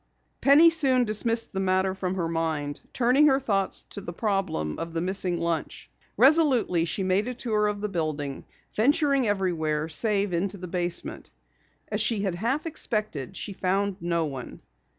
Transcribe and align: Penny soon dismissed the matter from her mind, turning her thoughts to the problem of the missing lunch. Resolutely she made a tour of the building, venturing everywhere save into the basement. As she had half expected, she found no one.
Penny 0.41 0.71
soon 0.71 1.03
dismissed 1.03 1.53
the 1.53 1.59
matter 1.59 1.93
from 1.93 2.15
her 2.15 2.27
mind, 2.27 2.79
turning 2.91 3.27
her 3.27 3.39
thoughts 3.39 3.83
to 3.91 4.01
the 4.01 4.11
problem 4.11 4.79
of 4.79 4.95
the 4.95 4.99
missing 5.01 5.37
lunch. 5.37 5.91
Resolutely 6.17 6.85
she 6.85 7.03
made 7.03 7.27
a 7.27 7.35
tour 7.35 7.67
of 7.67 7.81
the 7.81 7.87
building, 7.87 8.45
venturing 8.75 9.27
everywhere 9.27 9.87
save 9.89 10.33
into 10.33 10.57
the 10.57 10.67
basement. 10.67 11.29
As 11.89 12.01
she 12.01 12.21
had 12.21 12.33
half 12.33 12.65
expected, 12.65 13.37
she 13.37 13.53
found 13.53 13.97
no 14.01 14.25
one. 14.25 14.61